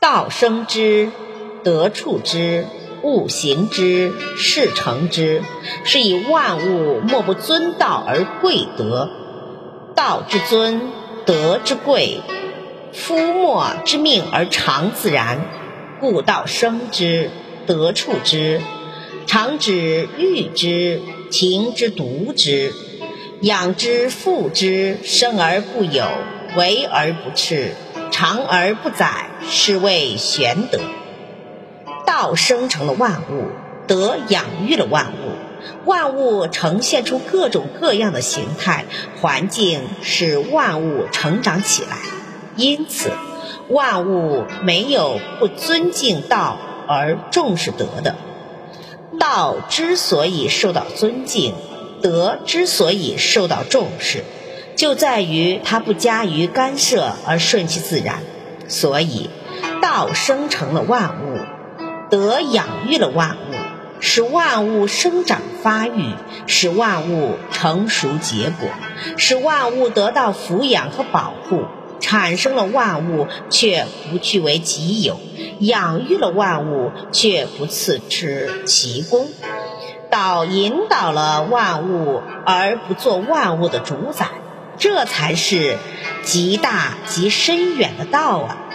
[0.00, 1.10] 道生之，
[1.62, 2.64] 德处之，
[3.02, 5.42] 物行之，事成之，
[5.84, 9.10] 是以万物莫不尊道而贵德。
[9.94, 10.90] 道之尊，
[11.26, 12.22] 德之贵，
[12.94, 15.44] 夫莫之命而常自然，
[16.00, 17.30] 故道生之，
[17.66, 18.62] 德处之，
[19.26, 22.72] 常之育之，情之独之，
[23.42, 26.06] 养之覆之，生而不有，
[26.56, 27.72] 为而不恃。
[28.20, 30.78] 长而不宰，是谓玄德。
[32.04, 33.46] 道生成了万物，
[33.86, 38.84] 德养育了万物，万物呈现出各种各样的形态，
[39.22, 41.96] 环境使万物成长起来。
[42.56, 43.10] 因此，
[43.70, 48.16] 万物没有不尊敬道而重视德的。
[49.18, 51.54] 道之所以受到尊敬，
[52.02, 54.24] 德之所以受到重视。
[54.80, 58.20] 就在于它不加于干涉而顺其自然，
[58.66, 59.28] 所以
[59.82, 61.36] 道生成了万物，
[62.08, 63.54] 德养育了万物，
[64.00, 66.14] 使万物生长发育，
[66.46, 68.70] 使万物成熟结果，
[69.18, 71.64] 使万物得到抚养和保护，
[72.00, 75.20] 产生了万物却不据为己有，
[75.58, 79.28] 养育了万物却不赐之其功，
[80.08, 84.26] 道引导了万物而不做万物的主宰。
[84.78, 85.78] 这才是
[86.22, 88.69] 极大极深远的道啊！